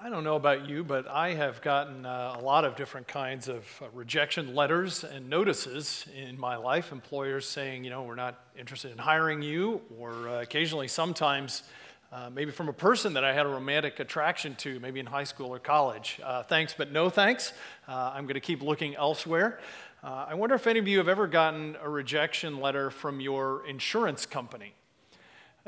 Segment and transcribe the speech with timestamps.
[0.00, 3.48] I don't know about you, but I have gotten uh, a lot of different kinds
[3.48, 6.92] of uh, rejection letters and notices in my life.
[6.92, 11.64] Employers saying, you know, we're not interested in hiring you, or uh, occasionally, sometimes,
[12.12, 15.24] uh, maybe from a person that I had a romantic attraction to, maybe in high
[15.24, 16.20] school or college.
[16.22, 17.52] Uh, thanks, but no thanks.
[17.88, 19.58] Uh, I'm going to keep looking elsewhere.
[20.00, 24.26] I wonder if any of you have ever gotten a rejection letter from your insurance
[24.26, 24.74] company.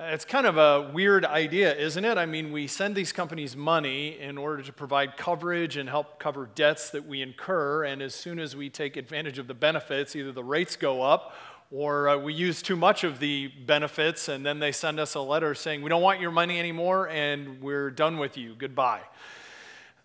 [0.03, 2.17] It's kind of a weird idea, isn't it?
[2.17, 6.49] I mean, we send these companies money in order to provide coverage and help cover
[6.55, 10.33] debts that we incur, and as soon as we take advantage of the benefits, either
[10.33, 11.35] the rates go up
[11.71, 15.21] or uh, we use too much of the benefits, and then they send us a
[15.21, 18.55] letter saying, We don't want your money anymore, and we're done with you.
[18.57, 19.03] Goodbye.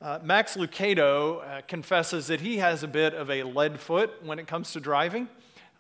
[0.02, 4.40] Uh, Max Lucado uh, confesses that he has a bit of a lead foot when
[4.40, 5.30] it comes to driving.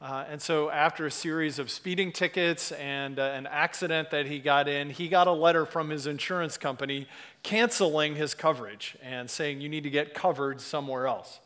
[0.05, 4.37] Uh, and so, after a series of speeding tickets and uh, an accident that he
[4.37, 7.07] got in, he got a letter from his insurance company
[7.41, 11.39] canceling his coverage and saying, You need to get covered somewhere else.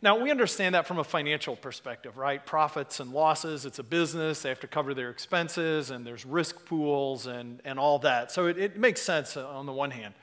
[0.00, 2.44] Now, we understand that from a financial perspective, right?
[2.46, 6.64] Profits and losses, it's a business, they have to cover their expenses, and there's risk
[6.64, 8.32] pools and, and all that.
[8.32, 10.14] So, it, it makes sense on the one hand.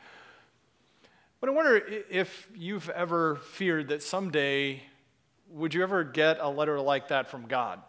[1.41, 1.75] But I wonder
[2.09, 4.81] if you've ever feared that someday
[5.55, 7.79] would you ever get a letter like that from God?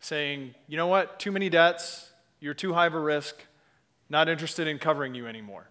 [0.00, 3.36] Saying, you know what, too many debts, you're too high of a risk,
[4.10, 5.68] not interested in covering you anymore.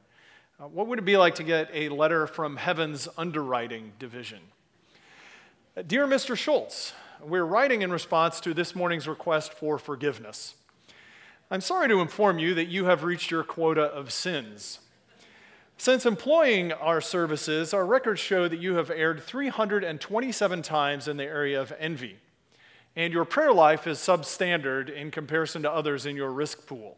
[0.60, 4.40] Uh, what would it be like to get a letter from heaven's underwriting division?
[5.76, 6.38] Uh, Dear Mr.
[6.38, 10.56] Schultz, we're writing in response to this morning's request for forgiveness.
[11.52, 14.80] I'm sorry to inform you that you have reached your quota of sins.
[15.80, 21.24] Since employing our services, our records show that you have erred 327 times in the
[21.24, 22.18] area of envy,
[22.96, 26.98] and your prayer life is substandard in comparison to others in your risk pool.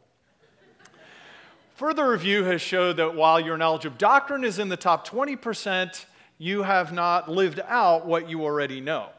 [1.75, 6.05] Further review has showed that while your knowledge of doctrine is in the top 20%,
[6.37, 9.09] you have not lived out what you already know.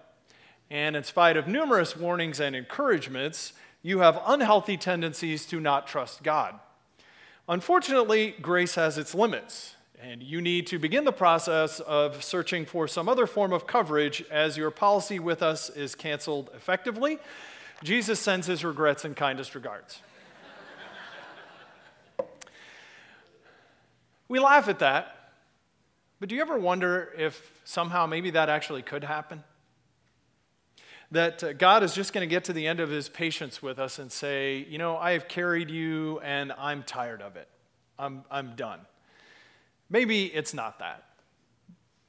[0.70, 6.22] And in spite of numerous warnings and encouragements, you have unhealthy tendencies to not trust
[6.22, 6.59] God.
[7.48, 12.86] Unfortunately, grace has its limits, and you need to begin the process of searching for
[12.86, 17.18] some other form of coverage as your policy with us is canceled effectively.
[17.82, 20.00] Jesus sends his regrets and kindest regards.
[24.28, 25.32] we laugh at that,
[26.20, 29.42] but do you ever wonder if somehow maybe that actually could happen?
[31.10, 33.78] That uh, God is just going to get to the end of his patience with
[33.78, 37.48] us and say, You know, I have carried you and I'm tired of it.
[37.98, 38.81] I'm, I'm done.
[39.88, 41.04] Maybe it's not that.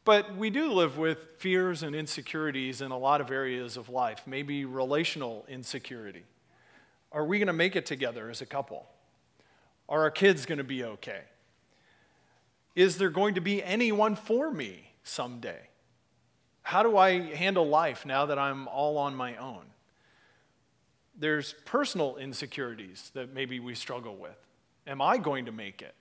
[0.04, 4.24] But we do live with fears and insecurities in a lot of areas of life,
[4.26, 6.24] maybe relational insecurity.
[7.12, 8.88] Are we going to make it together as a couple?
[9.90, 11.22] Are our kids going to be okay?
[12.76, 15.60] Is there going to be anyone for me someday?
[16.62, 19.64] How do I handle life now that I'm all on my own?
[21.18, 24.38] There's personal insecurities that maybe we struggle with.
[24.88, 25.94] Am I going to make it?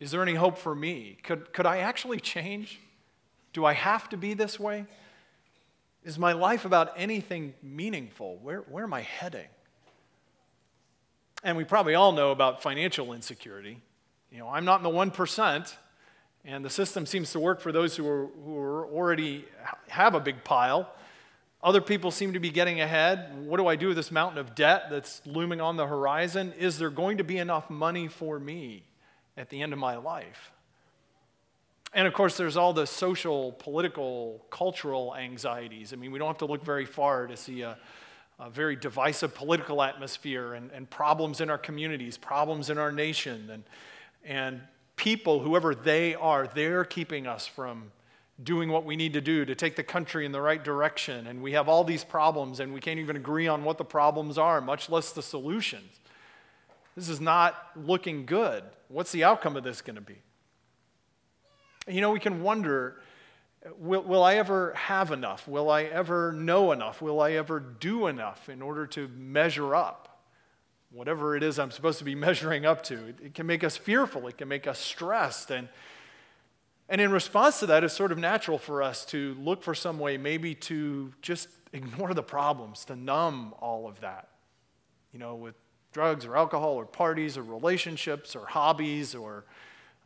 [0.00, 1.18] Is there any hope for me?
[1.22, 2.80] Could, could I actually change?
[3.52, 4.86] Do I have to be this way?
[6.04, 8.38] Is my life about anything meaningful?
[8.42, 9.48] Where, where am I heading?
[11.42, 13.80] And we probably all know about financial insecurity.
[14.30, 15.74] You know, I'm not in the 1%,
[16.48, 19.44] and the system seems to work for those who, are, who are already
[19.88, 20.90] have a big pile.
[21.62, 23.36] Other people seem to be getting ahead.
[23.44, 26.54] What do I do with this mountain of debt that's looming on the horizon?
[26.58, 28.84] Is there going to be enough money for me
[29.36, 30.52] at the end of my life?
[31.92, 35.92] And of course, there's all the social, political, cultural anxieties.
[35.92, 37.76] I mean, we don't have to look very far to see a,
[38.38, 43.50] a very divisive political atmosphere and, and problems in our communities, problems in our nation,
[43.50, 43.64] and,
[44.24, 44.60] and
[44.98, 47.90] people, whoever they are, they're keeping us from
[48.42, 51.26] doing what we need to do to take the country in the right direction.
[51.26, 54.36] And we have all these problems, and we can't even agree on what the problems
[54.36, 56.00] are, much less the solutions.
[56.94, 58.64] This is not looking good.
[58.88, 60.18] What's the outcome of this going to be?
[61.86, 63.00] You know, we can wonder
[63.78, 65.48] will, will I ever have enough?
[65.48, 67.02] Will I ever know enough?
[67.02, 70.07] Will I ever do enough in order to measure up?
[70.90, 73.06] Whatever it is I'm supposed to be measuring up to.
[73.06, 75.50] It, it, can make us fearful, it can make us stressed.
[75.50, 75.68] And,
[76.88, 79.98] and in response to that, it's sort of natural for us to look for some
[79.98, 84.28] way maybe to just ignore the problems, to numb all of that.
[85.12, 85.54] You know, with
[85.92, 89.44] drugs or alcohol or parties or relationships or hobbies or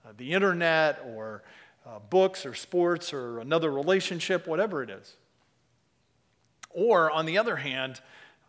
[0.04, 1.42] uh, the internet or
[1.86, 5.16] uh, books or sports or another relationship, whatever it is.
[6.70, 8.00] Or, on the other hand,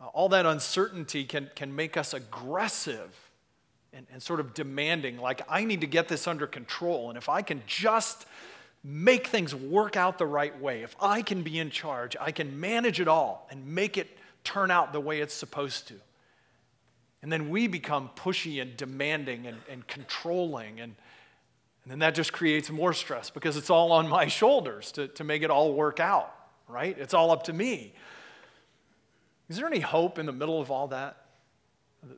[0.04, 3.14] Uh, all that uncertainty can, can make us aggressive
[3.92, 7.08] and, and sort of demanding, like, I need to get this under control.
[7.08, 8.26] And if I can just
[8.82, 12.60] make things work out the right way, if I can be in charge, I can
[12.60, 14.08] manage it all and make it
[14.42, 15.94] turn out the way it's supposed to.
[17.22, 20.80] And then we become pushy and demanding and, and controlling.
[20.80, 20.94] And,
[21.84, 25.24] and then that just creates more stress because it's all on my shoulders to, to
[25.24, 26.34] make it all work out,
[26.68, 26.98] right?
[26.98, 27.94] It's all up to me.
[29.48, 31.16] Is there any hope in the middle of all that?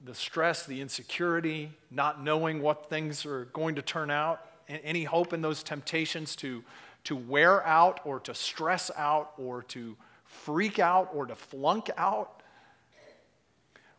[0.05, 4.45] The stress, the insecurity, not knowing what things are going to turn out?
[4.69, 6.63] Any hope in those temptations to,
[7.05, 12.43] to wear out or to stress out or to freak out or to flunk out?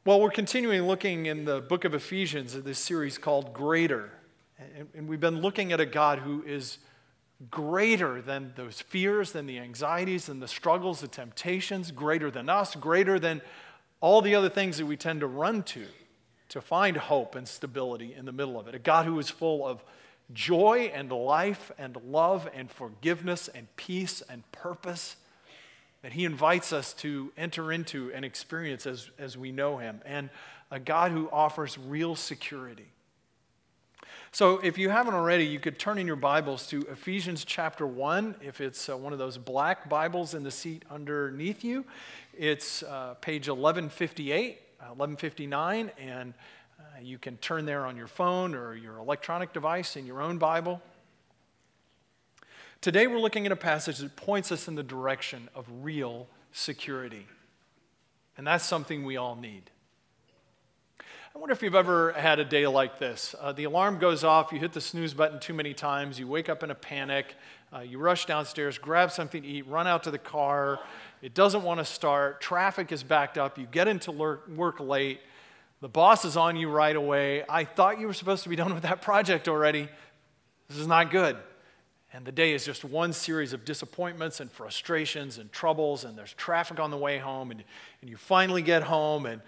[0.06, 4.09] Well, we're continuing looking in the book of Ephesians in this series called Greater.
[4.95, 6.77] And we've been looking at a God who is
[7.51, 12.75] greater than those fears, than the anxieties, and the struggles, the temptations, greater than us,
[12.75, 13.42] greater than
[14.01, 15.86] all the other things that we tend to run to
[16.50, 18.75] to find hope and stability in the middle of it.
[18.75, 19.84] A God who is full of
[20.34, 25.18] joy and life and love and forgiveness and peace and purpose
[26.01, 30.30] that He invites us to enter into and experience as, as we know Him, and
[30.72, 32.88] a God who offers real security.
[34.38, 38.36] So, if you haven't already, you could turn in your Bibles to Ephesians chapter 1.
[38.39, 41.84] If it's uh, one of those black Bibles in the seat underneath you,
[42.38, 46.36] it's uh, page 1158, uh, 1159, and
[46.80, 50.38] uh, you can turn there on your phone or your electronic device in your own
[50.38, 50.84] Bible.
[52.80, 57.25] Today, we're looking at a passage that points us in the direction of real security.
[58.38, 59.72] And that's something we all need.
[61.38, 63.36] I wonder if you've ever had a day like this.
[63.39, 66.50] Uh, the alarm goes off, you hit the snooze button too many times, you wake
[66.50, 67.36] up in a panic,
[67.72, 70.80] uh, you rush downstairs, grab something to eat, run out to the car,
[71.22, 75.19] it doesn't want to start, traffic is backed up, you get into work late,
[75.80, 77.44] the boss is on you right away.
[77.48, 79.89] I thought you were supposed to be done with that project already.
[80.69, 81.38] This is not good.
[82.13, 86.34] And the day is just one series of disappointments and frustrations and troubles, and there's
[86.34, 87.63] traffic on the way home, and,
[88.01, 89.42] and you finally get home, and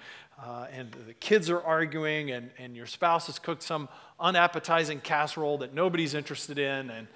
[0.44, 3.90] uh, and the kids are arguing, and, and your spouse has cooked some
[4.20, 6.90] unappetizing casserole that nobody's interested in.
[6.90, 7.08] And,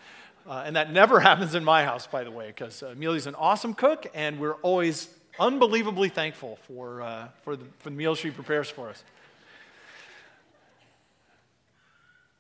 [0.48, 3.74] uh, and that never happens in my house, by the way, because Amelia's an awesome
[3.74, 5.10] cook, and we're always
[5.40, 9.04] unbelievably thankful for, uh, for, the, for the meals she prepares for us.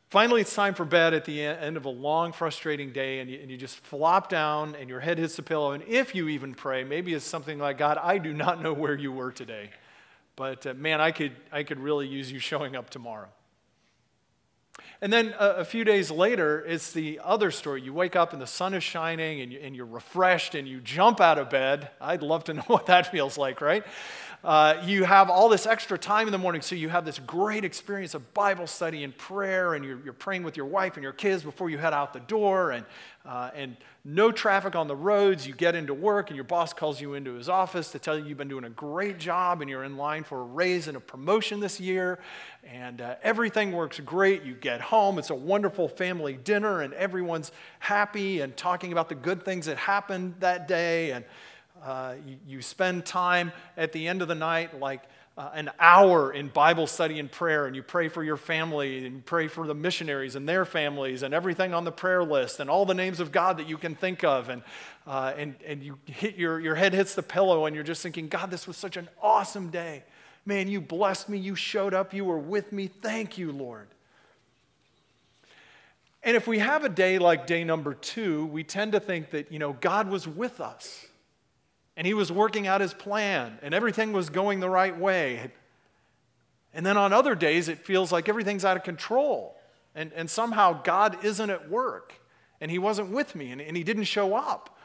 [0.09, 3.39] Finally, it's time for bed at the end of a long, frustrating day, and you,
[3.41, 5.71] and you, just flop down and your head hits the pillow.
[5.71, 8.95] And if you even pray, maybe it's something like, God, I do not know where
[8.95, 9.71] you were today.
[10.35, 13.29] But uh, man, I could, I could really use you showing up tomorrow.
[15.01, 17.81] And then a, a, few days later, it's the other story.
[17.81, 20.79] You wake up and the sun is shining and, you, and you're refreshed and you
[20.79, 21.89] jump out of bed.
[21.99, 23.83] I'd love to know what that feels like, right?
[24.43, 27.63] Uh, you have all this extra time in the morning, so you have this great
[27.63, 31.13] experience of Bible study and prayer, and you're, you're praying with your wife and your
[31.13, 32.85] kids before you head out the door, and,
[33.25, 35.47] uh, and no traffic on the roads.
[35.47, 38.25] You get into work, and your boss calls you into his office to tell you
[38.25, 40.99] you've been doing a great job, and you're in line for a raise and a
[40.99, 42.19] promotion this year,
[42.65, 44.43] and uh, everything works great.
[44.43, 49.15] You get home, it's a wonderful family dinner, and everyone's happy and talking about the
[49.15, 51.23] good things that happened that day, and
[51.83, 55.01] uh, you, you, spend time at the end of the night, like
[55.37, 59.25] uh, an hour in Bible study and prayer, and you pray for your family, and
[59.25, 62.85] pray for the missionaries and their families, and everything on the prayer list, and all
[62.85, 64.47] the names of God that you can think of.
[64.47, 64.63] And,
[65.05, 68.29] uh, and, and you hit your, your head hits the pillow, and you're just thinking,
[68.29, 70.03] God, this was such an awesome day.
[70.45, 72.87] Man, you blessed me, you showed up, you were with me.
[72.87, 73.87] Thank you, Lord.
[76.23, 79.51] And if we have a day like day number two, we tend to think that,
[79.51, 81.07] you know, God was with us
[81.95, 85.51] and he was working out his plan and everything was going the right way.
[86.73, 89.55] And then on other days, it feels like everything's out of control
[89.95, 92.13] and, and somehow God isn't at work
[92.59, 94.77] and he wasn't with me and, and he didn't show up.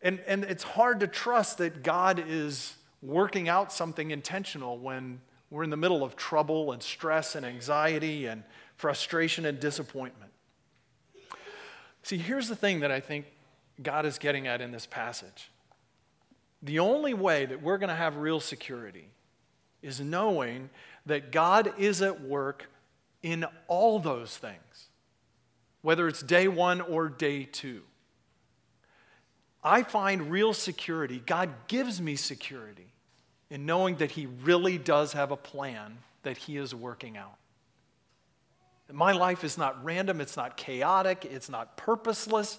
[0.00, 5.64] And, and it's hard to trust that God is working out something intentional when we're
[5.64, 8.42] in the middle of trouble and stress and anxiety and
[8.76, 10.32] frustration and disappointment.
[12.02, 13.26] See, here's the thing that I think
[13.82, 15.50] God is getting at in this passage
[16.64, 19.08] the only way that we're going to have real security
[19.82, 20.70] is knowing
[21.04, 22.70] that God is at work
[23.22, 24.88] in all those things,
[25.82, 27.82] whether it's day one or day two.
[29.62, 32.88] I find real security, God gives me security
[33.50, 37.36] in knowing that He really does have a plan that He is working out.
[38.90, 42.58] My life is not random, it's not chaotic, it's not purposeless.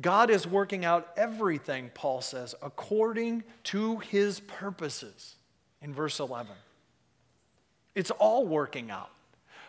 [0.00, 5.36] God is working out everything, Paul says, according to his purposes
[5.80, 6.52] in verse 11.
[7.94, 9.10] It's all working out.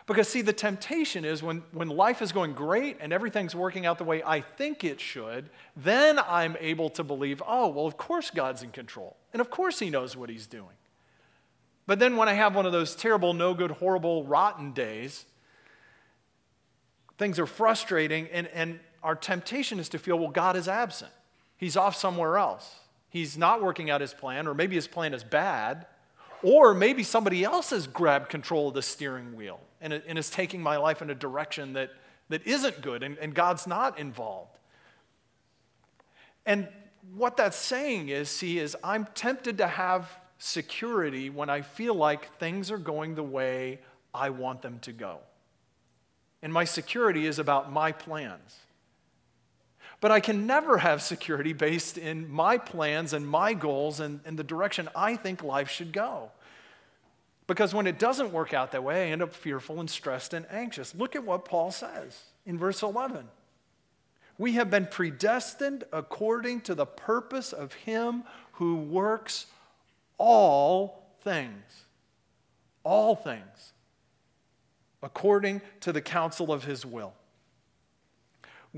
[0.06, 3.98] Because, see, the temptation is when, when life is going great and everything's working out
[3.98, 8.30] the way I think it should, then I'm able to believe, oh, well, of course
[8.30, 9.16] God's in control.
[9.32, 10.76] And of course He knows what He's doing.
[11.86, 15.24] But then when I have one of those terrible, no good, horrible, rotten days,
[17.18, 21.12] things are frustrating, and, and our temptation is to feel, well, God is absent.
[21.56, 22.80] He's off somewhere else.
[23.08, 25.86] He's not working out his plan, or maybe his plan is bad,
[26.42, 30.60] or maybe somebody else has grabbed control of the steering wheel and, and is taking
[30.60, 31.92] my life in a direction that,
[32.30, 34.58] that isn't good, and, and God's not involved.
[36.44, 36.66] And
[37.14, 42.36] what that's saying is, see, is I'm tempted to have security when I feel like
[42.38, 43.78] things are going the way
[44.12, 45.18] I want them to go.
[46.42, 48.56] And my security is about my plans.
[50.00, 54.38] But I can never have security based in my plans and my goals and, and
[54.38, 56.30] the direction I think life should go.
[57.46, 60.46] Because when it doesn't work out that way, I end up fearful and stressed and
[60.50, 60.94] anxious.
[60.94, 63.26] Look at what Paul says in verse 11.
[64.38, 69.46] We have been predestined according to the purpose of Him who works
[70.18, 71.84] all things.
[72.82, 73.72] All things.
[75.02, 77.14] According to the counsel of His will.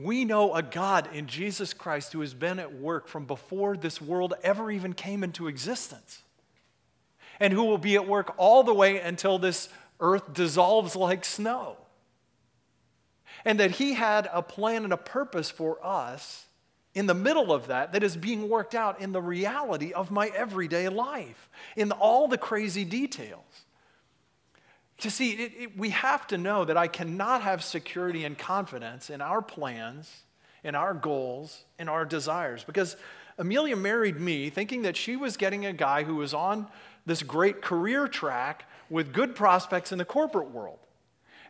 [0.01, 4.01] We know a God in Jesus Christ who has been at work from before this
[4.01, 6.23] world ever even came into existence,
[7.41, 11.77] and who will be at work all the way until this earth dissolves like snow.
[13.45, 16.47] And that He had a plan and a purpose for us
[16.95, 20.29] in the middle of that that is being worked out in the reality of my
[20.29, 23.65] everyday life, in all the crazy details.
[25.01, 29.11] You see, it, it, we have to know that I cannot have security and confidence
[29.11, 30.13] in our plans,
[30.65, 32.65] in our goals, in our desires.
[32.65, 32.97] Because
[33.39, 36.67] Amelia married me thinking that she was getting a guy who was on
[37.07, 40.81] this great career track with good prospects in the corporate world.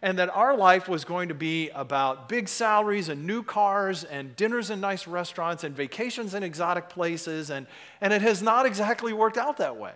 [0.02, 4.36] And that our life was going to be about big salaries and new cars and
[4.36, 7.50] dinners in nice restaurants and vacations in exotic places.
[7.50, 7.66] And,
[8.00, 9.92] and it has not exactly worked out that way.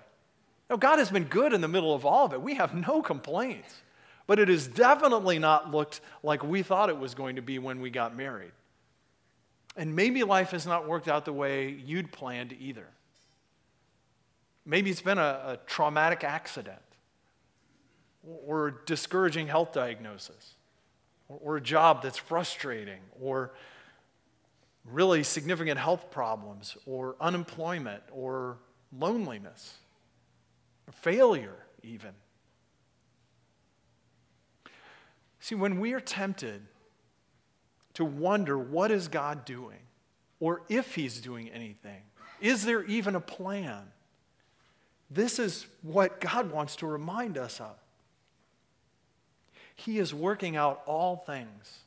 [0.73, 2.41] Now, God has been good in the middle of all of it.
[2.41, 3.83] We have no complaints.
[4.27, 7.83] But it has definitely not looked like we thought it was going to be when
[7.83, 8.53] we got married.
[9.77, 12.87] And maybe life has not worked out the way you'd planned either.
[14.65, 16.81] Maybe it's been a, a traumatic accident
[18.47, 20.55] or a discouraging health diagnosis
[21.29, 23.53] or, or a job that's frustrating or
[24.87, 28.57] really significant health problems or unemployment or
[28.99, 29.77] loneliness
[30.91, 32.13] failure, even.
[35.41, 36.63] See, when we are tempted
[37.95, 39.79] to wonder what is God doing
[40.41, 42.03] or if he's doing anything,
[42.41, 43.83] is there even a plan?
[45.11, 47.77] This is what God wants to remind us of.
[49.77, 51.81] He is working out all things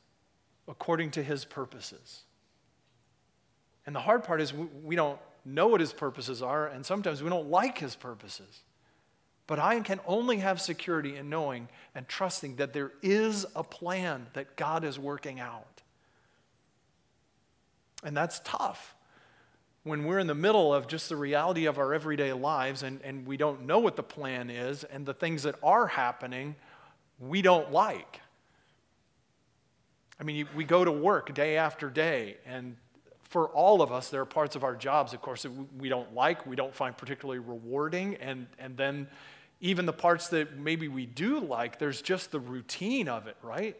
[0.68, 2.22] according to his purposes.
[3.86, 7.30] And the hard part is we don't know what his purposes are, and sometimes we
[7.30, 8.62] don't like his purposes.
[9.46, 14.26] But I can only have security in knowing and trusting that there is a plan
[14.32, 15.82] that God is working out.
[18.02, 18.94] And that's tough
[19.86, 23.24] when we're in the middle of just the reality of our everyday lives and, and
[23.24, 26.56] we don't know what the plan is and the things that are happening
[27.20, 28.20] we don't like.
[30.18, 32.76] I mean, we go to work day after day, and
[33.22, 36.14] for all of us, there are parts of our jobs, of course, that we don't
[36.14, 39.06] like, we don't find particularly rewarding, and, and then
[39.60, 43.76] even the parts that maybe we do like, there's just the routine of it, right?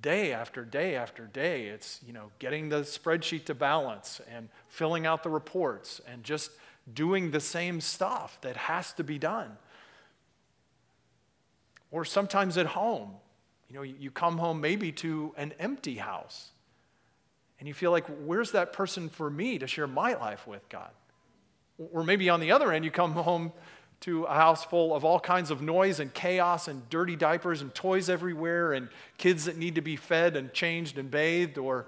[0.00, 5.06] Day after day after day, it's, you know, getting the spreadsheet to balance and filling
[5.06, 6.52] out the reports and just
[6.92, 9.56] doing the same stuff that has to be done.
[11.90, 13.10] Or sometimes at home,
[13.68, 16.50] you know, you come home maybe to an empty house
[17.58, 20.90] and you feel like, where's that person for me to share my life with, God?
[21.92, 23.52] Or maybe on the other end, you come home
[24.00, 27.74] to a house full of all kinds of noise and chaos and dirty diapers and
[27.74, 28.88] toys everywhere and
[29.18, 31.86] kids that need to be fed and changed and bathed, or,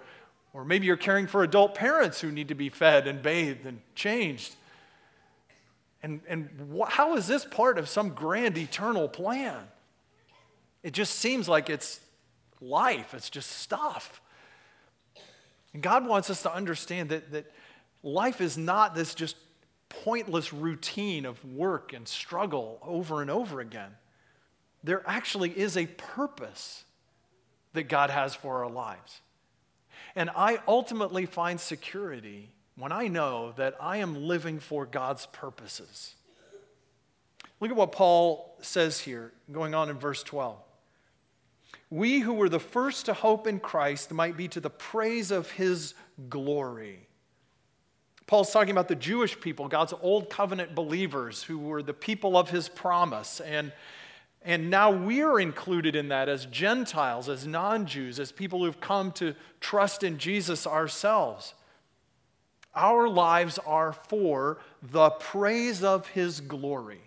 [0.53, 3.81] or maybe you're caring for adult parents who need to be fed and bathed and
[3.95, 4.55] changed.
[6.03, 9.59] And, and wh- how is this part of some grand eternal plan?
[10.83, 12.01] It just seems like it's
[12.61, 14.21] life, it's just stuff.
[15.73, 17.51] And God wants us to understand that, that
[18.03, 19.37] life is not this just
[20.05, 23.91] pointless routine of work and struggle over and over again.
[24.83, 26.85] There actually is a purpose
[27.73, 29.21] that God has for our lives.
[30.17, 36.15] And I ultimately find security when I know that I am living for God's purposes.
[37.61, 40.59] Look at what Paul says here, going on in verse 12.
[41.91, 45.51] We who were the first to hope in Christ might be to the praise of
[45.51, 45.95] his
[46.29, 47.07] glory.
[48.27, 52.51] Paul's talking about the Jewish people, God's old covenant believers who were the people of
[52.51, 53.41] his promise.
[53.41, 53.73] And,
[54.43, 59.13] and now we're included in that as Gentiles, as non Jews, as people who've come
[59.13, 61.55] to trust in Jesus ourselves.
[62.75, 67.03] Our lives are for the praise of his glory.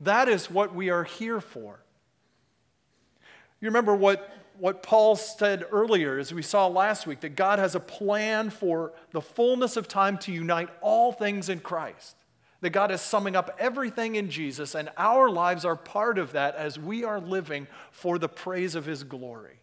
[0.00, 1.78] That is what we are here for.
[3.60, 7.74] You remember what what Paul said earlier, as we saw last week, that God has
[7.74, 12.16] a plan for the fullness of time to unite all things in Christ.
[12.60, 16.56] That God is summing up everything in Jesus, and our lives are part of that
[16.56, 19.58] as we are living for the praise of His glory.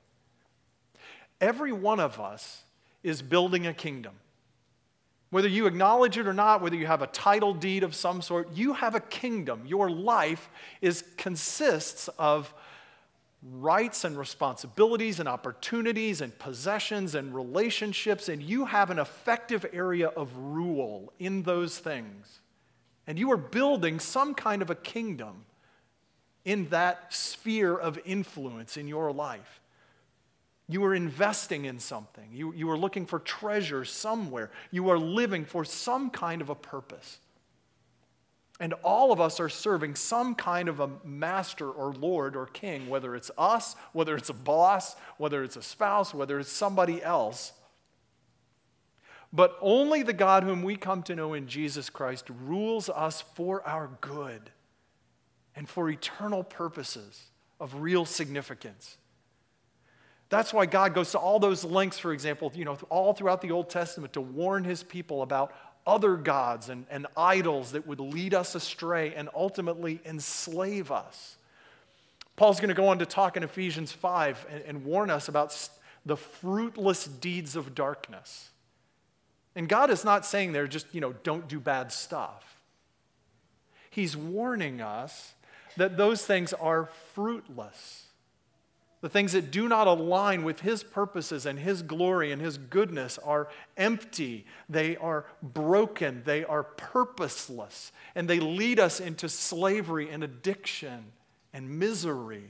[1.39, 2.63] Every one of us
[3.03, 4.15] is building a kingdom.
[5.29, 8.53] Whether you acknowledge it or not, whether you have a title deed of some sort,
[8.53, 9.63] you have a kingdom.
[9.67, 10.49] Your life
[10.81, 12.51] is, consists of
[13.43, 20.07] rights and responsibilities and opportunities and possessions and relationships, and you have an effective area
[20.07, 22.39] of rule in those things.
[23.05, 25.45] And you are building some kind of a kingdom
[26.45, 29.61] in that sphere of influence in your life.
[30.69, 32.29] You are investing in something.
[32.33, 34.51] You, you are looking for treasure somewhere.
[34.71, 37.19] You are living for some kind of a purpose.
[38.59, 42.89] And all of us are serving some kind of a master or lord or king,
[42.89, 47.53] whether it's us, whether it's a boss, whether it's a spouse, whether it's somebody else.
[49.31, 53.61] But only the God whom we come to know in Jesus Christ rules us for
[53.67, 54.49] our good
[55.55, 57.21] and for eternal purposes
[57.59, 58.97] of real significance.
[60.29, 63.51] That's why God goes to all those lengths, for example, you know, all throughout the
[63.51, 65.53] Old Testament to warn his people about
[65.87, 71.37] other gods and, and idols that would lead us astray and ultimately enslave us.
[72.35, 75.57] Paul's going to go on to talk in Ephesians 5 and, and warn us about
[76.05, 78.49] the fruitless deeds of darkness.
[79.55, 82.61] And God is not saying there just, you know, don't do bad stuff.
[83.89, 85.33] He's warning us
[85.77, 88.06] that those things are fruitless.
[89.01, 93.19] The things that do not align with His purposes and His glory and His goodness
[93.19, 94.45] are empty.
[94.67, 96.23] They are broken.
[96.25, 97.91] They are purposeless.
[98.15, 101.05] And they lead us into slavery and addiction
[101.53, 102.49] and misery.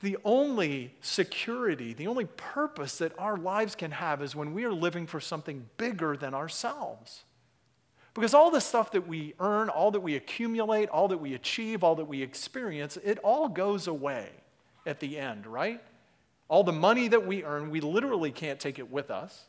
[0.00, 4.72] The only security, the only purpose that our lives can have is when we are
[4.72, 7.24] living for something bigger than ourselves.
[8.14, 11.82] Because all the stuff that we earn, all that we accumulate, all that we achieve,
[11.82, 14.28] all that we experience, it all goes away
[14.84, 15.82] at the end, right?
[16.48, 19.46] All the money that we earn, we literally can't take it with us.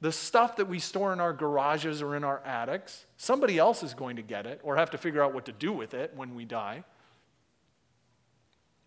[0.00, 3.94] The stuff that we store in our garages or in our attics, somebody else is
[3.94, 6.34] going to get it or have to figure out what to do with it when
[6.34, 6.84] we die.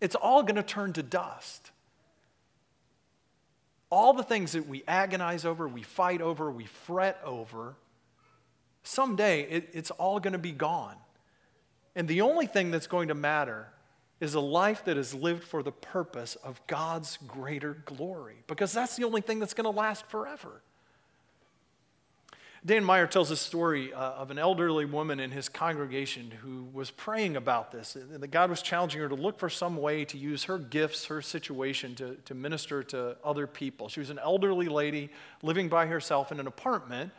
[0.00, 1.72] It's all going to turn to dust.
[3.90, 7.74] All the things that we agonize over, we fight over, we fret over,
[8.82, 10.96] Someday it, it's all going to be gone.
[11.94, 13.68] And the only thing that's going to matter
[14.20, 18.96] is a life that is lived for the purpose of God's greater glory, because that's
[18.96, 20.62] the only thing that's going to last forever.
[22.64, 26.90] Dan Meyer tells a story uh, of an elderly woman in his congregation who was
[26.90, 27.96] praying about this.
[27.96, 31.06] And that God was challenging her to look for some way to use her gifts,
[31.06, 33.88] her situation to, to minister to other people.
[33.88, 35.08] She was an elderly lady
[35.42, 37.12] living by herself in an apartment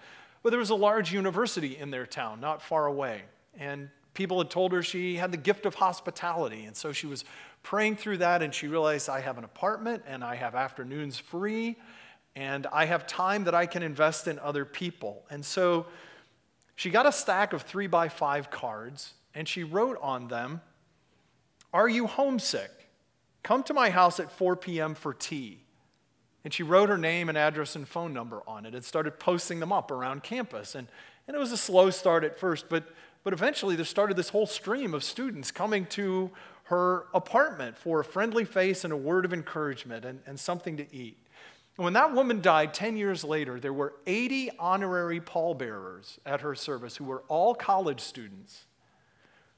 [0.44, 3.24] but there was a large university in their town, not far away.
[3.58, 6.66] And people had told her she had the gift of hospitality.
[6.66, 7.24] And so she was
[7.64, 11.78] praying through that, and she realized I have an apartment and I have afternoons free,
[12.36, 15.24] and I have time that I can invest in other people.
[15.30, 15.86] And so
[16.76, 20.62] she got a stack of three by five cards, and she wrote on them,
[21.74, 22.72] Are you homesick?
[23.44, 24.96] Come to my house at 4 p.m.
[24.96, 25.64] for tea.
[26.44, 29.60] And she wrote her name and address and phone number on it and started posting
[29.60, 30.76] them up around campus.
[30.76, 30.88] And,
[31.28, 32.86] and it was a slow start at first, but,
[33.24, 36.32] but eventually there started this whole stream of students coming to
[36.64, 40.96] her apartment for a friendly face and a word of encouragement and, and something to
[40.96, 41.18] eat.
[41.78, 46.56] And when that woman died 10 years later, there were 80 honorary pallbearers at her
[46.56, 48.66] service who were all college students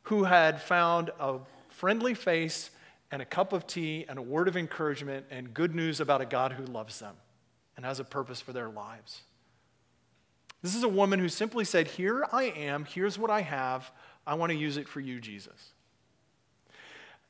[0.03, 2.69] who had found a friendly face
[3.13, 6.25] and a cup of tea and a word of encouragement and good news about a
[6.25, 7.15] God who loves them
[7.77, 9.21] and has a purpose for their lives.
[10.63, 13.91] This is a woman who simply said, Here I am, here's what I have,
[14.25, 15.73] I want to use it for you, Jesus.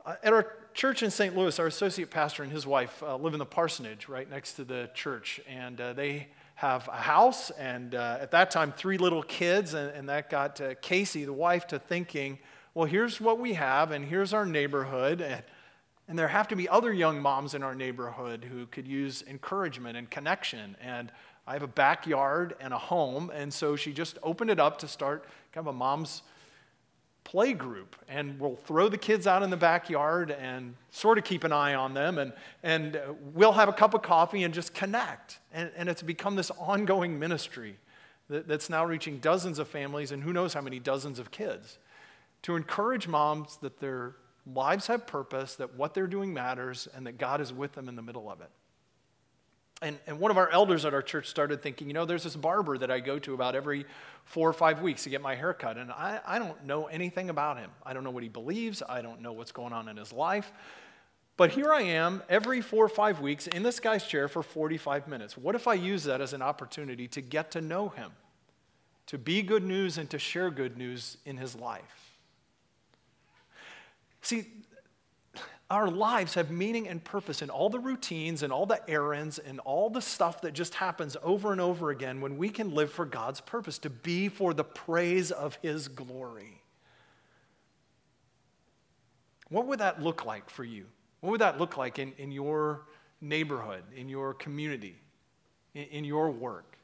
[0.06, 1.36] Uh, at our church in St.
[1.36, 4.64] Louis, our associate pastor and his wife uh, live in the parsonage right next to
[4.64, 9.24] the church, and uh, they have a house, and uh, at that time, three little
[9.24, 12.40] kids, and, and that got uh, Casey, the wife, to thinking,
[12.74, 15.44] well, here's what we have, and here's our neighborhood, and,
[16.08, 19.98] and there have to be other young moms in our neighborhood who could use encouragement
[19.98, 20.76] and connection.
[20.82, 21.12] And
[21.48, 24.88] I have a backyard and a home, and so she just opened it up to
[24.88, 26.24] start kind of a mom's
[27.24, 27.96] play group.
[28.10, 31.74] And we'll throw the kids out in the backyard and sort of keep an eye
[31.74, 32.18] on them.
[32.18, 33.00] And, and
[33.34, 35.40] we'll have a cup of coffee and just connect.
[35.54, 37.78] And, and it's become this ongoing ministry
[38.30, 41.78] that, that's now reaching dozens of families and who knows how many dozens of kids
[42.44, 47.18] to encourage moms that their lives have purpose that what they're doing matters and that
[47.18, 48.50] god is with them in the middle of it
[49.84, 52.38] and, and one of our elders at our church started thinking, you know, there's this
[52.38, 53.86] barber that I go to about every
[54.24, 57.30] four or five weeks to get my hair cut, and I, I don't know anything
[57.30, 57.70] about him.
[57.86, 60.52] I don't know what he believes, I don't know what's going on in his life.
[61.36, 65.08] But here I am every four or five weeks in this guy's chair for 45
[65.08, 65.36] minutes.
[65.36, 68.12] What if I use that as an opportunity to get to know him,
[69.08, 72.03] to be good news and to share good news in his life?
[74.24, 74.46] See,
[75.70, 79.60] our lives have meaning and purpose in all the routines and all the errands and
[79.60, 83.06] all the stuff that just happens over and over again when we can live for
[83.06, 86.62] God's purpose, to be for the praise of His glory.
[89.50, 90.86] What would that look like for you?
[91.20, 92.86] What would that look like in, in your
[93.20, 94.96] neighborhood, in your community,
[95.74, 96.78] in, in your work?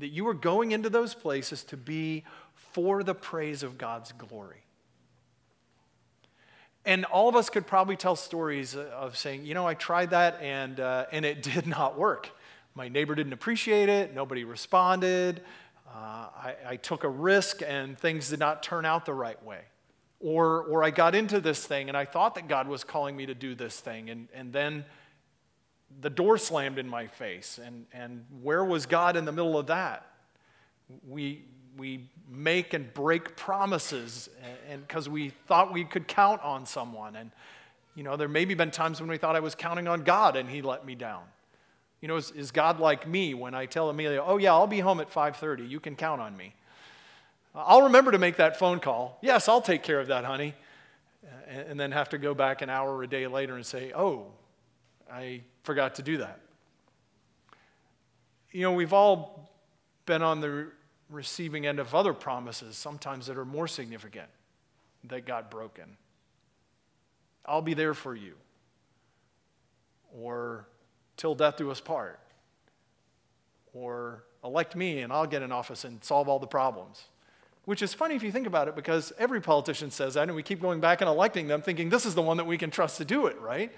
[0.00, 4.65] That you are going into those places to be for the praise of God's glory.
[6.86, 10.40] And all of us could probably tell stories of saying, you know, I tried that
[10.40, 12.30] and, uh, and it did not work.
[12.74, 15.42] My neighbor didn't appreciate it, nobody responded.
[15.88, 19.60] Uh, I, I, took a risk and things did not turn out the right way.
[20.20, 23.26] Or, or I got into this thing and I thought that God was calling me
[23.26, 24.84] to do this thing, and, and then
[26.00, 27.58] the door slammed in my face.
[27.64, 30.06] And, and where was God in the middle of that?
[31.08, 31.44] We,
[31.76, 34.28] we make and break promises
[34.68, 37.16] and because we thought we could count on someone.
[37.16, 37.30] And
[37.94, 40.48] you know there maybe been times when we thought i was counting on god and
[40.48, 41.22] he let me down.
[42.00, 44.80] You know is, is god like me when i tell amelia oh yeah i'll be
[44.80, 46.54] home at 5.30 you can count on me.
[47.54, 49.18] I'll remember to make that phone call.
[49.22, 50.54] Yes i'll take care of that honey.
[51.48, 53.92] And, and then have to go back an hour or a day later and say
[53.94, 54.26] oh
[55.10, 56.40] i forgot to do that.
[58.50, 59.48] You know we've all
[60.06, 60.68] been on the
[61.10, 64.28] receiving end of other promises, sometimes that are more significant,
[65.04, 65.96] that got broken.
[67.44, 68.34] I'll be there for you.
[70.12, 70.66] Or
[71.16, 72.18] till death do us part.
[73.72, 77.04] Or elect me and I'll get in office and solve all the problems.
[77.64, 80.42] Which is funny if you think about it because every politician says that, and we
[80.42, 82.98] keep going back and electing them thinking this is the one that we can trust
[82.98, 83.72] to do it, right?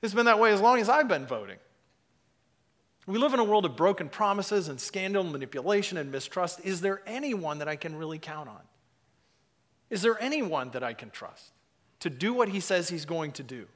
[0.00, 1.56] It's been that way as long as I've been voting.
[3.06, 6.60] We live in a world of broken promises and scandal, and manipulation, and mistrust.
[6.64, 8.60] Is there anyone that I can really count on?
[9.90, 11.52] Is there anyone that I can trust
[12.00, 13.66] to do what he says he's going to do?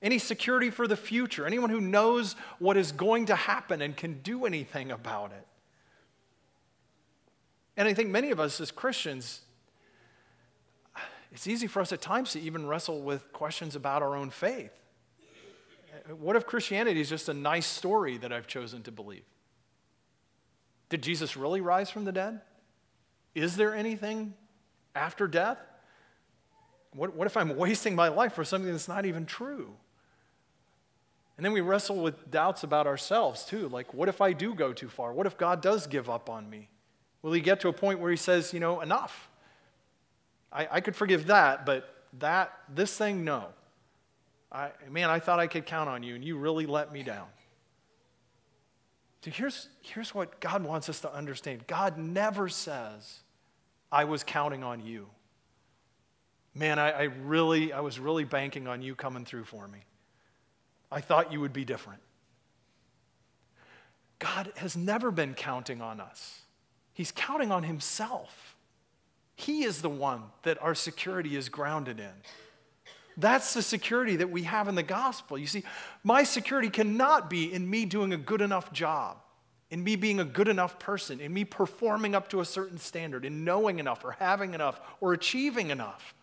[0.00, 1.44] Any security for the future?
[1.44, 5.46] Anyone who knows what is going to happen and can do anything about it?
[7.76, 9.40] And I think many of us as Christians,
[11.32, 14.72] it's easy for us at times to even wrestle with questions about our own faith.
[16.08, 19.24] What if Christianity is just a nice story that I've chosen to believe?
[20.88, 22.40] Did Jesus really rise from the dead?
[23.34, 24.34] Is there anything
[24.94, 25.58] after death?
[26.92, 29.76] What, what if I'm wasting my life for something that's not even true?
[31.36, 33.68] And then we wrestle with doubts about ourselves too.
[33.68, 35.12] Like, what if I do go too far?
[35.12, 36.68] What if God does give up on me?
[37.22, 39.30] Will he get to a point where he says, you know, enough?
[40.52, 43.46] I, I could forgive that, but that, this thing, no.
[44.52, 47.28] I, man, I thought I could count on you, and you really let me down.
[49.24, 53.20] So here's, here's what God wants us to understand God never says,
[53.92, 55.08] I was counting on you.
[56.54, 59.80] Man, I, I really, I was really banking on you coming through for me.
[60.90, 62.00] I thought you would be different.
[64.18, 66.40] God has never been counting on us.
[66.92, 68.56] He's counting on himself.
[69.36, 72.12] He is the one that our security is grounded in.
[73.20, 75.38] That's the security that we have in the gospel.
[75.38, 75.64] You see,
[76.02, 79.18] my security cannot be in me doing a good enough job,
[79.70, 83.24] in me being a good enough person, in me performing up to a certain standard,
[83.24, 86.14] in knowing enough or having enough or achieving enough.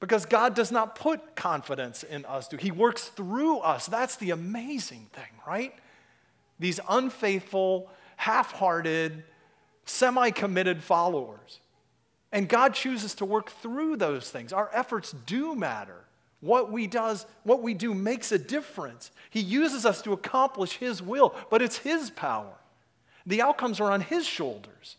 [0.00, 3.86] Because God does not put confidence in us, do He works through us.
[3.86, 5.74] That's the amazing thing, right?
[6.58, 9.24] These unfaithful, half hearted,
[9.84, 11.60] semi committed followers.
[12.32, 14.52] And God chooses to work through those things.
[14.52, 16.04] Our efforts do matter.
[16.40, 19.10] What we does, what we do makes a difference.
[19.30, 22.54] He uses us to accomplish his will, but it's his power.
[23.26, 24.96] The outcomes are on his shoulders.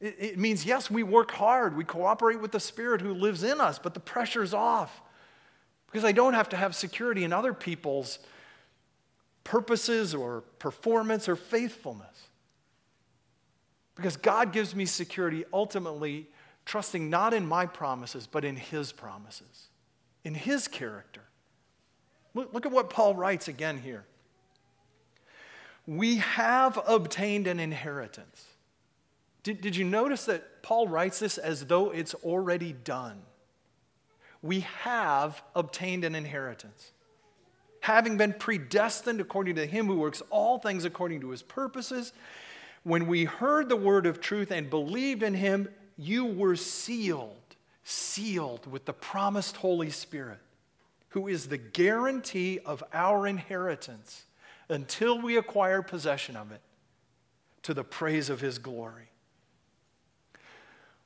[0.00, 3.60] It, it means, yes, we work hard, we cooperate with the Spirit who lives in
[3.60, 5.02] us, but the pressure's off.
[5.86, 8.18] Because I don't have to have security in other people's
[9.44, 12.28] purposes or performance or faithfulness.
[13.94, 16.28] Because God gives me security ultimately
[16.64, 19.68] trusting not in my promises, but in His promises
[20.24, 21.20] in his character.
[22.32, 24.04] Look, look at what Paul writes again here.
[25.86, 28.46] We have obtained an inheritance.
[29.42, 33.20] Did, did you notice that Paul writes this as though it's already done?
[34.40, 36.92] We have obtained an inheritance.
[37.80, 42.14] Having been predestined according to him who works all things according to his purposes,
[42.84, 47.36] when we heard the word of truth and believed in him, you were sealed
[47.84, 50.40] sealed with the promised Holy Spirit,
[51.10, 54.24] who is the guarantee of our inheritance
[54.68, 56.62] until we acquire possession of it
[57.62, 59.10] to the praise of his glory.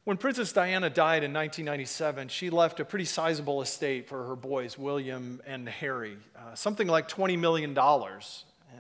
[0.05, 4.79] When Princess Diana died in 1997, she left a pretty sizable estate for her boys,
[4.79, 7.77] William and Harry, uh, something like $20 million.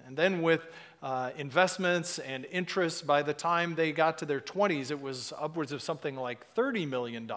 [0.06, 0.66] And then, with
[1.02, 5.72] uh, investments and interest, by the time they got to their 20s, it was upwards
[5.72, 7.30] of something like $30 million.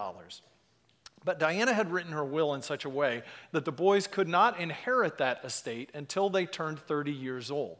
[1.24, 3.22] But Diana had written her will in such a way
[3.52, 7.78] that the boys could not inherit that estate until they turned 30 years old.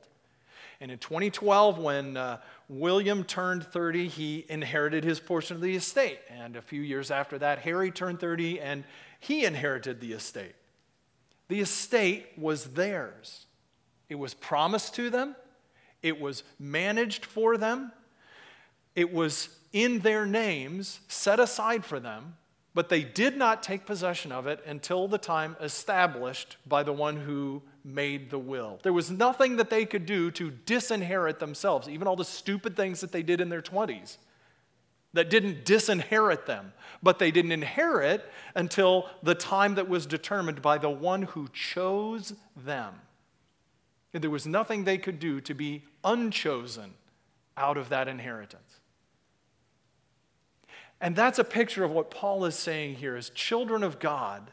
[0.80, 6.18] And in 2012, when uh, William turned 30, he inherited his portion of the estate.
[6.28, 8.84] And a few years after that, Harry turned 30 and
[9.20, 10.54] he inherited the estate.
[11.48, 13.46] The estate was theirs,
[14.08, 15.36] it was promised to them,
[16.02, 17.92] it was managed for them,
[18.94, 22.36] it was in their names, set aside for them
[22.74, 27.16] but they did not take possession of it until the time established by the one
[27.16, 28.78] who made the will.
[28.82, 33.00] There was nothing that they could do to disinherit themselves, even all the stupid things
[33.00, 34.16] that they did in their 20s
[35.14, 40.78] that didn't disinherit them, but they didn't inherit until the time that was determined by
[40.78, 42.94] the one who chose them.
[44.12, 46.94] There was nothing they could do to be unchosen
[47.56, 48.80] out of that inheritance.
[51.00, 54.50] And that's a picture of what Paul is saying here as children of God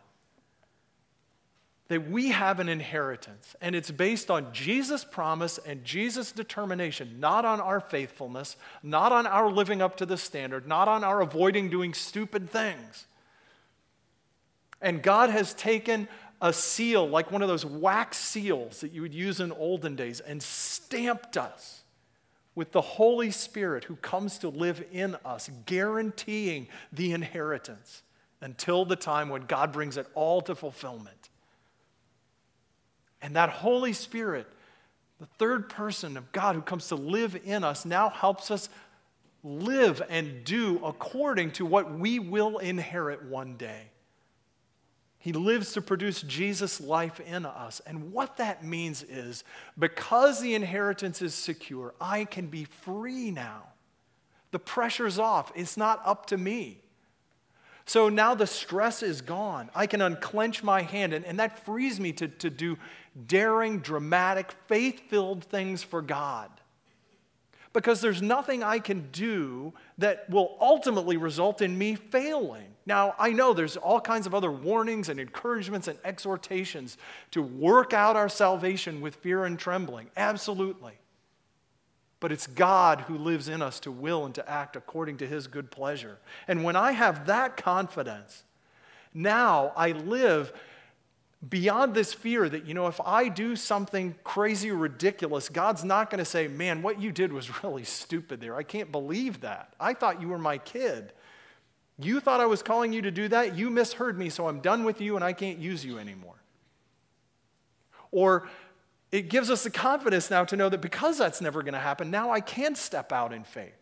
[1.89, 7.45] that we have an inheritance, and it's based on Jesus' promise and Jesus' determination, not
[7.45, 11.67] on our faithfulness, not on our living up to the standard, not on our avoiding
[11.67, 13.08] doing stupid things.
[14.82, 16.08] And God has taken
[16.41, 20.19] a seal, like one of those wax seals that you would use in olden days,
[20.19, 21.82] and stamped us
[22.56, 28.04] with the Holy Spirit who comes to live in us, guaranteeing the inheritance
[28.41, 31.30] until the time when God brings it all to fulfillment.
[33.21, 34.47] And that Holy Spirit,
[35.19, 38.69] the third person of God who comes to live in us, now helps us
[39.43, 43.89] live and do according to what we will inherit one day.
[45.20, 47.82] He lives to produce Jesus' life in us.
[47.86, 49.44] And what that means is
[49.78, 53.64] because the inheritance is secure, I can be free now.
[54.52, 55.52] The pressure's off.
[55.56, 56.82] It's not up to me.
[57.86, 59.70] So now the stress is gone.
[59.76, 62.78] I can unclench my hand, and, and that frees me to, to do
[63.28, 66.50] daring, dramatic, faith filled things for God
[67.74, 72.68] because there's nothing I can do that will ultimately result in me failing.
[72.86, 76.98] Now, I know there's all kinds of other warnings and encouragements and exhortations
[77.32, 80.10] to work out our salvation with fear and trembling.
[80.18, 80.94] Absolutely.
[82.20, 85.48] But it's God who lives in us to will and to act according to his
[85.48, 86.18] good pleasure.
[86.48, 88.44] And when I have that confidence,
[89.13, 90.52] now I live
[91.48, 96.20] beyond this fear that, you know, if I do something crazy ridiculous, God's not going
[96.20, 98.56] to say, man, what you did was really stupid there.
[98.56, 99.74] I can't believe that.
[99.80, 101.13] I thought you were my kid.
[102.02, 103.58] You thought I was calling you to do that.
[103.58, 106.36] You misheard me, so I'm done with you and I can't use you anymore.
[108.12, 108.48] Or
[109.12, 112.10] it gives us the confidence now to know that because that's never going to happen,
[112.10, 113.74] now I can step out in faith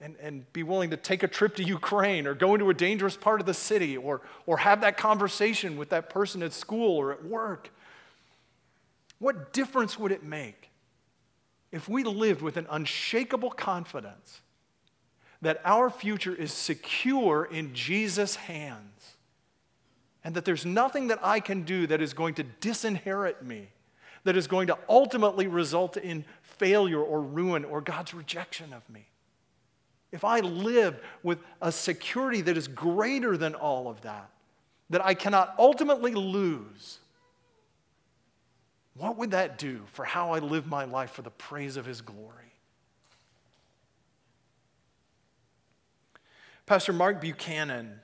[0.00, 3.16] and, and be willing to take a trip to Ukraine or go into a dangerous
[3.16, 7.12] part of the city or, or have that conversation with that person at school or
[7.12, 7.70] at work.
[9.18, 10.70] What difference would it make
[11.70, 14.40] if we lived with an unshakable confidence
[15.42, 19.16] that our future is secure in Jesus' hands
[20.22, 23.68] and that there's nothing that I can do that is going to disinherit me,
[24.24, 29.06] that is going to ultimately result in failure or ruin or God's rejection of me?
[30.12, 34.30] if I live with a security that is greater than all of that,
[34.90, 36.98] that I cannot ultimately lose,
[38.94, 42.00] what would that do for how I live my life for the praise of His
[42.00, 42.49] glory?
[46.70, 47.98] Pastor Mark Buchanan,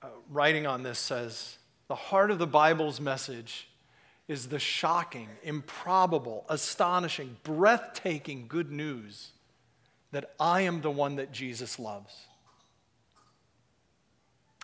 [0.00, 1.58] uh, writing on this, says
[1.88, 3.66] the heart of the Bible's message
[4.28, 9.32] is the shocking, improbable, astonishing, breathtaking good news
[10.12, 12.14] that I am the one that Jesus loves.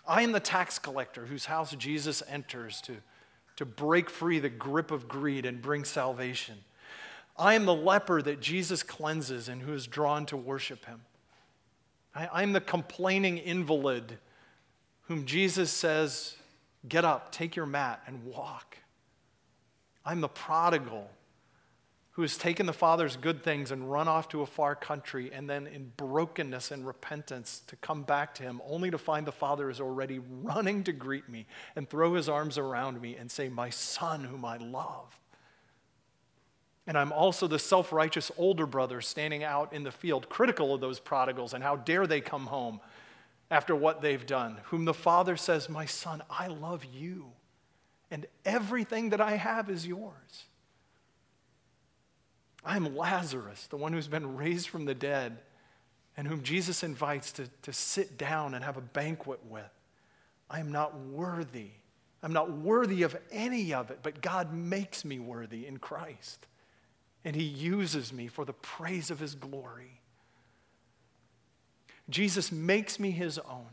[0.07, 2.95] I am the tax collector whose house Jesus enters to,
[3.57, 6.55] to break free the grip of greed and bring salvation.
[7.37, 11.01] I am the leper that Jesus cleanses and who is drawn to worship him.
[12.15, 14.17] I, am the complaining invalid
[15.03, 16.35] whom Jesus says,
[16.87, 18.77] Get up, take your mat, and walk.
[20.05, 21.09] I'm the prodigal
[22.11, 25.49] who has taken the Father's good things and run off to a far country, and
[25.49, 29.69] then in brokenness and repentance to come back to Him, only to find the Father
[29.69, 31.45] is already running to greet me
[31.75, 35.18] and throw His arms around me and say, My Son, whom I love.
[36.89, 40.81] And I'm also the self righteous older brother standing out in the field, critical of
[40.81, 42.81] those prodigals and how dare they come home
[43.51, 47.27] after what they've done, whom the Father says, My son, I love you,
[48.09, 50.45] and everything that I have is yours.
[52.65, 55.37] I'm Lazarus, the one who's been raised from the dead,
[56.17, 59.61] and whom Jesus invites to, to sit down and have a banquet with.
[60.49, 61.69] I am not worthy.
[62.23, 66.47] I'm not worthy of any of it, but God makes me worthy in Christ.
[67.25, 69.99] And He uses me for the praise of His glory.
[72.09, 73.67] Jesus makes me His own.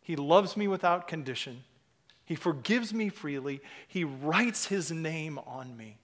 [0.00, 1.64] He loves me without condition.
[2.24, 3.60] He forgives me freely.
[3.88, 5.98] He writes His name on me.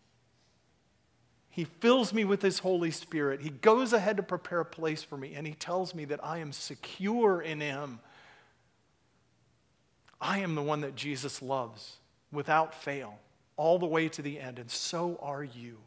[1.49, 3.41] He fills me with His Holy Spirit.
[3.41, 6.39] He goes ahead to prepare a place for me, and He tells me that I
[6.39, 8.01] am secure in Him.
[10.21, 11.97] I am the one that Jesus loves
[12.31, 13.19] without fail,
[13.57, 15.79] all the way to the end, and so are you.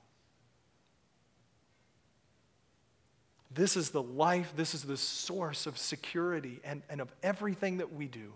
[3.52, 7.94] This is the life, this is the source of security and, and of everything that
[7.94, 8.34] we do.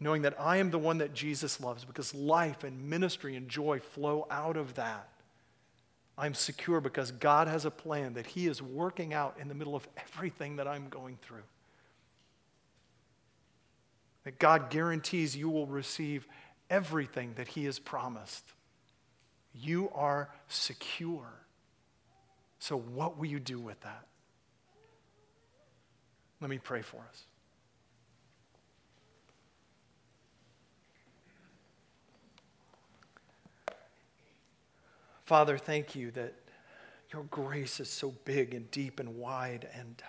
[0.00, 3.78] Knowing that I am the one that Jesus loves because life and ministry and joy
[3.78, 5.08] flow out of that.
[6.18, 9.74] I'm secure because God has a plan that He is working out in the middle
[9.76, 11.42] of everything that I'm going through.
[14.24, 16.26] That God guarantees you will receive
[16.70, 18.44] everything that He has promised.
[19.52, 21.43] You are secure.
[22.64, 24.06] So, what will you do with that?
[26.40, 27.24] Let me pray for us.
[35.26, 36.32] Father, thank you that
[37.12, 40.02] your grace is so big and deep and wide and,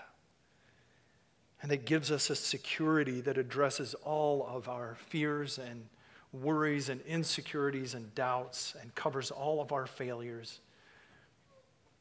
[1.61, 5.85] and that gives us a security that addresses all of our fears and
[6.31, 10.61] worries and insecurities and doubts and covers all of our failures.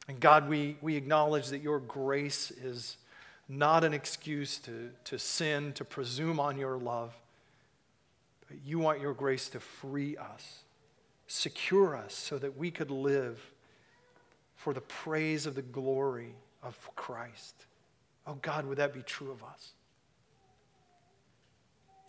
[0.07, 2.97] And God, we, we acknowledge that your grace is
[3.47, 7.13] not an excuse to, to sin, to presume on your love,
[8.47, 10.59] but you want your grace to free us
[11.27, 13.39] secure us so that we could live
[14.55, 17.65] for the praise of the glory of Christ.
[18.27, 19.71] Oh God, would that be true of us?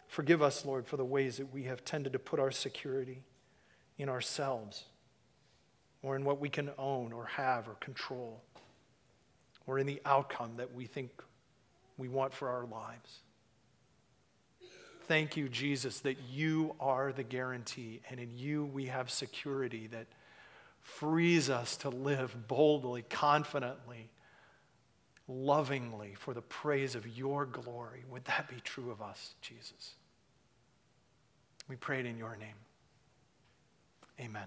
[0.08, 3.22] Forgive us, Lord, for the ways that we have tended to put our security
[3.98, 4.84] in ourselves
[6.06, 8.40] or in what we can own or have or control
[9.66, 11.10] or in the outcome that we think
[11.98, 13.18] we want for our lives.
[15.08, 20.06] Thank you, Jesus, that you are the guarantee, and in you we have security that
[20.80, 24.08] frees us to live boldly, confidently,
[25.26, 28.04] lovingly for the praise of your glory.
[28.08, 29.96] Would that be true of us, Jesus?
[31.68, 32.54] We pray it in your name.
[34.20, 34.46] Amen.